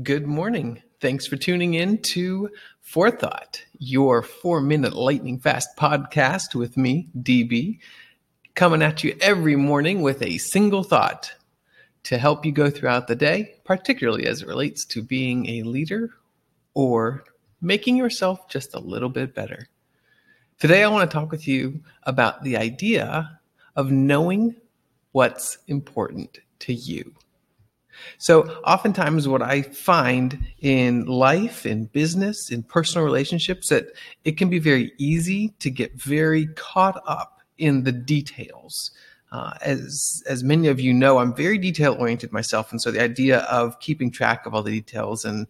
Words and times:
Good 0.00 0.26
morning. 0.26 0.82
Thanks 1.02 1.26
for 1.26 1.36
tuning 1.36 1.74
in 1.74 1.98
to 2.14 2.48
Forethought, 2.80 3.62
your 3.76 4.22
four 4.22 4.62
minute 4.62 4.94
lightning 4.94 5.38
fast 5.38 5.68
podcast 5.76 6.54
with 6.54 6.78
me, 6.78 7.10
DB, 7.18 7.78
coming 8.54 8.80
at 8.80 9.04
you 9.04 9.14
every 9.20 9.54
morning 9.54 10.00
with 10.00 10.22
a 10.22 10.38
single 10.38 10.82
thought 10.82 11.34
to 12.04 12.16
help 12.16 12.46
you 12.46 12.52
go 12.52 12.70
throughout 12.70 13.06
the 13.06 13.14
day, 13.14 13.56
particularly 13.64 14.26
as 14.26 14.40
it 14.40 14.48
relates 14.48 14.86
to 14.86 15.02
being 15.02 15.46
a 15.50 15.62
leader 15.64 16.08
or 16.72 17.24
making 17.60 17.98
yourself 17.98 18.48
just 18.48 18.72
a 18.72 18.80
little 18.80 19.10
bit 19.10 19.34
better. 19.34 19.68
Today, 20.58 20.84
I 20.84 20.88
want 20.88 21.10
to 21.10 21.14
talk 21.14 21.30
with 21.30 21.46
you 21.46 21.82
about 22.04 22.42
the 22.44 22.56
idea 22.56 23.38
of 23.76 23.90
knowing 23.90 24.56
what's 25.10 25.58
important 25.68 26.38
to 26.60 26.72
you. 26.72 27.14
So, 28.18 28.42
oftentimes, 28.64 29.28
what 29.28 29.42
I 29.42 29.62
find 29.62 30.38
in 30.60 31.06
life, 31.06 31.66
in 31.66 31.86
business, 31.86 32.50
in 32.50 32.62
personal 32.62 33.04
relationships, 33.04 33.68
that 33.68 33.86
it 34.24 34.36
can 34.36 34.48
be 34.48 34.58
very 34.58 34.92
easy 34.98 35.54
to 35.60 35.70
get 35.70 35.94
very 35.94 36.46
caught 36.54 37.02
up 37.06 37.40
in 37.58 37.84
the 37.84 37.92
details. 37.92 38.90
Uh, 39.30 39.54
as 39.62 40.22
as 40.28 40.44
many 40.44 40.68
of 40.68 40.78
you 40.78 40.92
know, 40.92 41.18
I'm 41.18 41.34
very 41.34 41.56
detail 41.56 41.96
oriented 41.98 42.32
myself, 42.32 42.70
and 42.70 42.82
so 42.82 42.90
the 42.90 43.02
idea 43.02 43.38
of 43.40 43.80
keeping 43.80 44.10
track 44.10 44.44
of 44.44 44.54
all 44.54 44.62
the 44.62 44.70
details 44.70 45.24
and 45.24 45.46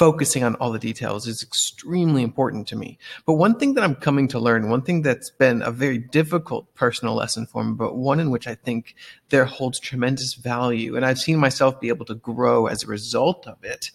focusing 0.00 0.42
on 0.42 0.54
all 0.54 0.72
the 0.72 0.78
details 0.78 1.26
is 1.26 1.42
extremely 1.42 2.22
important 2.22 2.66
to 2.66 2.74
me. 2.74 2.98
But 3.26 3.34
one 3.34 3.58
thing 3.58 3.74
that 3.74 3.84
I'm 3.84 3.94
coming 3.94 4.28
to 4.28 4.38
learn, 4.38 4.70
one 4.70 4.80
thing 4.80 5.02
that's 5.02 5.28
been 5.28 5.60
a 5.60 5.70
very 5.70 5.98
difficult 5.98 6.74
personal 6.74 7.14
lesson 7.14 7.44
for 7.44 7.62
me, 7.62 7.74
but 7.74 7.96
one 7.96 8.18
in 8.18 8.30
which 8.30 8.46
I 8.46 8.54
think 8.54 8.94
there 9.28 9.44
holds 9.44 9.78
tremendous 9.78 10.32
value, 10.32 10.96
and 10.96 11.04
I've 11.04 11.18
seen 11.18 11.36
myself 11.36 11.78
be 11.82 11.88
able 11.88 12.06
to 12.06 12.14
grow 12.14 12.66
as 12.66 12.82
a 12.82 12.86
result 12.86 13.46
of 13.46 13.62
it, 13.62 13.90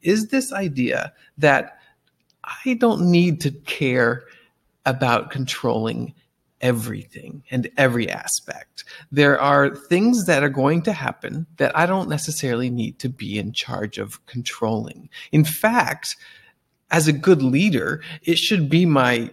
is 0.00 0.28
this 0.28 0.52
idea 0.52 1.12
that 1.38 1.80
I 2.44 2.74
don't 2.74 3.10
need 3.10 3.40
to 3.40 3.50
care 3.50 4.22
about 4.86 5.32
controlling 5.32 6.14
everything 6.60 7.42
and 7.50 7.70
every 7.76 8.08
aspect. 8.08 8.84
There 9.12 9.40
are 9.40 9.74
things 9.74 10.26
that 10.26 10.42
are 10.42 10.48
going 10.48 10.82
to 10.82 10.92
happen 10.92 11.46
that 11.56 11.76
I 11.76 11.86
don't 11.86 12.08
necessarily 12.08 12.70
need 12.70 12.98
to 13.00 13.08
be 13.08 13.38
in 13.38 13.52
charge 13.52 13.98
of 13.98 14.24
controlling. 14.26 15.08
In 15.32 15.44
fact, 15.44 16.16
as 16.90 17.06
a 17.06 17.12
good 17.12 17.42
leader, 17.42 18.02
it 18.22 18.38
should 18.38 18.68
be 18.68 18.86
my 18.86 19.30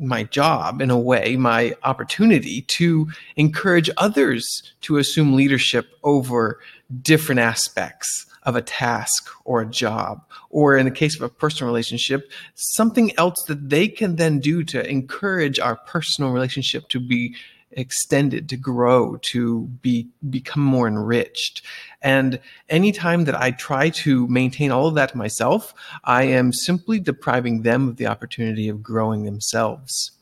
my 0.00 0.22
job 0.22 0.80
in 0.80 0.90
a 0.90 0.98
way, 0.98 1.36
my 1.36 1.74
opportunity 1.82 2.62
to 2.62 3.08
encourage 3.34 3.90
others 3.96 4.62
to 4.80 4.96
assume 4.96 5.34
leadership 5.34 5.88
over 6.04 6.60
different 7.02 7.40
aspects 7.40 8.26
of 8.48 8.56
a 8.56 8.62
task 8.62 9.28
or 9.44 9.60
a 9.60 9.70
job, 9.70 10.24
or 10.48 10.78
in 10.78 10.86
the 10.86 10.90
case 10.90 11.14
of 11.14 11.20
a 11.20 11.28
personal 11.28 11.70
relationship, 11.70 12.30
something 12.54 13.12
else 13.18 13.44
that 13.46 13.68
they 13.68 13.86
can 13.86 14.16
then 14.16 14.40
do 14.40 14.64
to 14.64 14.88
encourage 14.88 15.60
our 15.60 15.76
personal 15.76 16.32
relationship 16.32 16.88
to 16.88 16.98
be 16.98 17.36
extended, 17.72 18.48
to 18.48 18.56
grow, 18.56 19.18
to 19.18 19.64
be 19.82 20.08
become 20.30 20.62
more 20.62 20.88
enriched. 20.88 21.60
And 22.00 22.40
anytime 22.70 23.24
that 23.24 23.38
I 23.38 23.50
try 23.50 23.90
to 23.90 24.26
maintain 24.28 24.70
all 24.70 24.86
of 24.86 24.94
that 24.94 25.14
myself, 25.14 25.74
I 26.04 26.22
am 26.22 26.50
simply 26.50 26.98
depriving 26.98 27.60
them 27.60 27.86
of 27.86 27.96
the 27.96 28.06
opportunity 28.06 28.70
of 28.70 28.82
growing 28.82 29.24
themselves. 29.24 30.12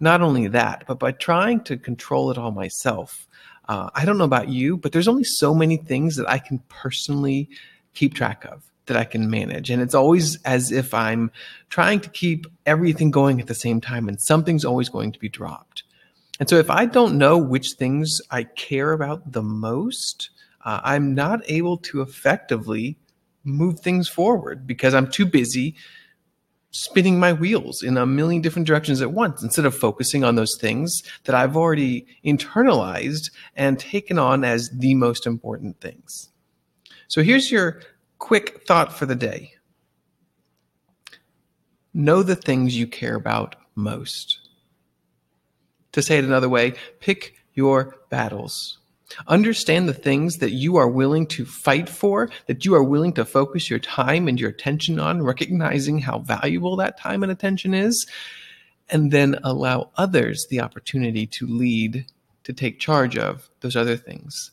Not 0.00 0.22
only 0.22 0.48
that, 0.48 0.82
but 0.88 0.98
by 0.98 1.12
trying 1.12 1.60
to 1.64 1.76
control 1.76 2.32
it 2.32 2.36
all 2.36 2.50
myself, 2.50 3.28
uh, 3.70 3.88
I 3.94 4.04
don't 4.04 4.18
know 4.18 4.24
about 4.24 4.48
you, 4.48 4.76
but 4.76 4.90
there's 4.90 5.06
only 5.06 5.22
so 5.22 5.54
many 5.54 5.76
things 5.76 6.16
that 6.16 6.28
I 6.28 6.38
can 6.38 6.58
personally 6.68 7.48
keep 7.94 8.14
track 8.14 8.44
of 8.46 8.68
that 8.86 8.96
I 8.96 9.04
can 9.04 9.30
manage. 9.30 9.70
And 9.70 9.80
it's 9.80 9.94
always 9.94 10.42
as 10.42 10.72
if 10.72 10.92
I'm 10.92 11.30
trying 11.68 12.00
to 12.00 12.08
keep 12.08 12.48
everything 12.66 13.12
going 13.12 13.40
at 13.40 13.46
the 13.46 13.54
same 13.54 13.80
time 13.80 14.08
and 14.08 14.20
something's 14.20 14.64
always 14.64 14.88
going 14.88 15.12
to 15.12 15.20
be 15.20 15.28
dropped. 15.28 15.84
And 16.40 16.48
so 16.48 16.56
if 16.56 16.68
I 16.68 16.84
don't 16.84 17.16
know 17.16 17.38
which 17.38 17.74
things 17.78 18.20
I 18.32 18.42
care 18.42 18.90
about 18.90 19.30
the 19.30 19.42
most, 19.42 20.30
uh, 20.64 20.80
I'm 20.82 21.14
not 21.14 21.40
able 21.48 21.76
to 21.76 22.00
effectively 22.00 22.98
move 23.44 23.78
things 23.78 24.08
forward 24.08 24.66
because 24.66 24.94
I'm 24.94 25.08
too 25.08 25.26
busy 25.26 25.76
spinning 26.70 27.18
my 27.18 27.32
wheels 27.32 27.82
in 27.82 27.96
a 27.96 28.06
million 28.06 28.40
different 28.40 28.66
directions 28.66 29.02
at 29.02 29.12
once 29.12 29.42
instead 29.42 29.64
of 29.64 29.74
focusing 29.74 30.22
on 30.24 30.36
those 30.36 30.56
things 30.60 31.02
that 31.24 31.34
I've 31.34 31.56
already 31.56 32.06
internalized 32.24 33.30
and 33.56 33.78
taken 33.78 34.18
on 34.18 34.44
as 34.44 34.70
the 34.70 34.94
most 34.94 35.26
important 35.26 35.80
things. 35.80 36.30
So 37.08 37.22
here's 37.22 37.50
your 37.50 37.82
quick 38.18 38.66
thought 38.66 38.92
for 38.92 39.06
the 39.06 39.16
day 39.16 39.54
know 41.92 42.22
the 42.22 42.36
things 42.36 42.76
you 42.76 42.86
care 42.86 43.16
about 43.16 43.56
most. 43.74 44.38
To 45.92 46.02
say 46.02 46.18
it 46.18 46.24
another 46.24 46.48
way, 46.48 46.74
pick 47.00 47.34
your 47.54 47.96
battles. 48.10 48.79
Understand 49.26 49.88
the 49.88 49.94
things 49.94 50.36
that 50.36 50.52
you 50.52 50.76
are 50.76 50.88
willing 50.88 51.26
to 51.28 51.44
fight 51.44 51.88
for, 51.88 52.30
that 52.46 52.64
you 52.64 52.74
are 52.74 52.82
willing 52.82 53.12
to 53.14 53.24
focus 53.24 53.68
your 53.68 53.78
time 53.78 54.28
and 54.28 54.40
your 54.40 54.50
attention 54.50 54.98
on, 54.98 55.22
recognizing 55.22 55.98
how 55.98 56.20
valuable 56.20 56.76
that 56.76 56.98
time 56.98 57.22
and 57.22 57.32
attention 57.32 57.74
is, 57.74 58.06
and 58.88 59.10
then 59.10 59.38
allow 59.44 59.90
others 59.96 60.46
the 60.50 60.60
opportunity 60.60 61.26
to 61.26 61.46
lead, 61.46 62.06
to 62.44 62.52
take 62.52 62.80
charge 62.80 63.16
of 63.16 63.50
those 63.60 63.76
other 63.76 63.96
things. 63.96 64.52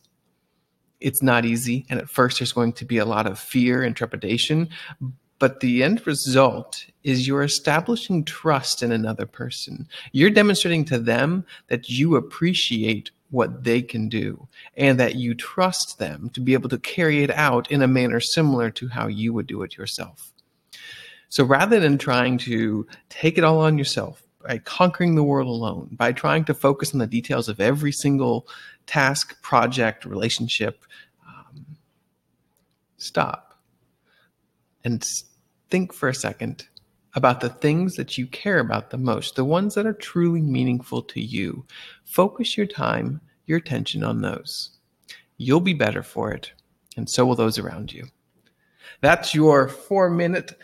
It's 0.99 1.21
not 1.21 1.45
easy, 1.45 1.85
and 1.89 1.99
at 1.99 2.09
first 2.09 2.39
there's 2.39 2.51
going 2.51 2.73
to 2.73 2.85
be 2.85 2.97
a 2.97 3.05
lot 3.05 3.27
of 3.27 3.37
fear 3.37 3.83
and 3.83 3.95
trepidation, 3.95 4.69
but 5.39 5.59
the 5.59 5.83
end 5.83 6.05
result 6.07 6.85
is 7.03 7.27
you're 7.27 7.43
establishing 7.43 8.25
trust 8.25 8.81
in 8.81 8.91
another 8.91 9.27
person. 9.27 9.87
You're 10.11 10.31
demonstrating 10.31 10.85
to 10.85 10.97
them 10.97 11.45
that 11.67 11.89
you 11.89 12.15
appreciate 12.15 13.11
what 13.29 13.63
they 13.63 13.81
can 13.81 14.09
do 14.09 14.47
and 14.75 14.99
that 14.99 15.15
you 15.15 15.35
trust 15.35 15.99
them 15.99 16.29
to 16.29 16.39
be 16.39 16.53
able 16.53 16.69
to 16.69 16.77
carry 16.77 17.23
it 17.23 17.31
out 17.31 17.69
in 17.71 17.81
a 17.81 17.87
manner 17.87 18.19
similar 18.19 18.69
to 18.71 18.87
how 18.87 19.07
you 19.07 19.33
would 19.33 19.47
do 19.47 19.61
it 19.63 19.77
yourself. 19.77 20.31
So 21.29 21.43
rather 21.43 21.79
than 21.79 21.97
trying 21.97 22.37
to 22.39 22.87
take 23.09 23.37
it 23.37 23.43
all 23.43 23.59
on 23.59 23.77
yourself 23.77 24.23
by 24.45 24.59
conquering 24.59 25.15
the 25.15 25.23
world 25.23 25.47
alone, 25.47 25.89
by 25.91 26.13
trying 26.13 26.45
to 26.45 26.53
focus 26.53 26.93
on 26.93 26.99
the 26.99 27.07
details 27.07 27.49
of 27.49 27.59
every 27.59 27.91
single 27.91 28.47
task, 28.85 29.41
project, 29.41 30.05
relationship, 30.05 30.85
um, 31.27 31.65
stop 32.97 33.59
and 34.85 35.03
think 35.69 35.93
for 35.93 36.07
a 36.07 36.15
second 36.15 36.65
about 37.17 37.41
the 37.41 37.49
things 37.49 37.95
that 37.95 38.15
you 38.15 38.27
care 38.27 38.59
about 38.59 38.91
the 38.91 38.97
most, 38.97 39.35
the 39.35 39.43
ones 39.43 39.73
that 39.73 39.87
are 39.87 39.93
truly 39.93 40.39
meaningful 40.39 41.01
to 41.01 41.19
you. 41.19 41.65
Focus 42.05 42.55
your 42.55 42.67
time, 42.67 43.19
your 43.47 43.57
attention 43.57 44.03
on 44.03 44.21
those. 44.21 44.69
You'll 45.37 45.59
be 45.59 45.73
better 45.73 46.03
for 46.03 46.31
it, 46.31 46.51
and 46.95 47.09
so 47.09 47.25
will 47.25 47.33
those 47.33 47.57
around 47.57 47.91
you. 47.91 48.05
That's 49.01 49.33
your 49.33 49.67
four 49.67 50.11
minute 50.11 50.59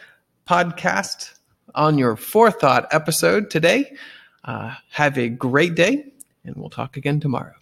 podcast 0.48 1.40
on 1.74 1.98
your 1.98 2.16
forethought 2.16 2.88
episode 2.92 3.50
today. 3.50 3.96
Uh, 4.44 4.76
have 4.92 5.18
a 5.18 5.30
great 5.30 5.74
day, 5.74 6.06
and 6.46 6.56
we'll 6.56 6.70
talk 6.70 6.98
again 6.98 7.20
tomorrow. 7.20 7.56